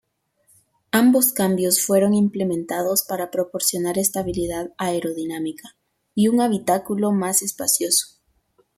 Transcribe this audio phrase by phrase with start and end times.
[0.91, 5.77] Ambos cambios fueron implementados para proporcionar estabilidad aerodinámica
[6.15, 8.17] y un habitáculo más espacioso.